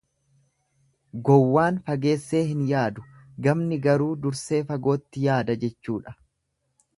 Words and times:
Gowwaan 1.27 1.77
fageessee 1.89 2.41
hin 2.47 2.63
yaadu, 2.71 3.05
gamni 3.49 3.79
garuu 3.85 4.09
dursee 4.25 4.63
fagootti 4.73 5.27
yaada 5.27 5.59
jechuudha. 5.67 6.17